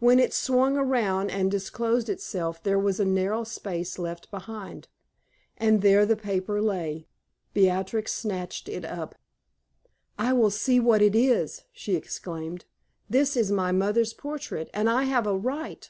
When 0.00 0.18
it 0.18 0.34
swung 0.34 0.76
around 0.76 1.30
and 1.30 1.48
disclosed 1.48 2.08
itself 2.08 2.60
there 2.60 2.76
was 2.76 2.98
a 2.98 3.04
narrow 3.04 3.44
space 3.44 4.00
left 4.00 4.28
behind, 4.32 4.88
and 5.56 5.80
there 5.80 6.04
the 6.04 6.16
paper 6.16 6.60
lay. 6.60 7.06
Beatrix 7.54 8.12
snatched 8.12 8.68
it 8.68 8.84
up. 8.84 9.14
"I 10.18 10.32
will 10.32 10.50
see 10.50 10.80
what 10.80 11.02
it 11.02 11.14
is!" 11.14 11.62
she 11.72 11.94
exclaimed. 11.94 12.64
"This 13.08 13.36
is 13.36 13.52
my 13.52 13.70
mother's 13.70 14.12
portrait, 14.12 14.70
and 14.74 14.90
I 14.90 15.04
have 15.04 15.28
a 15.28 15.36
right. 15.36 15.88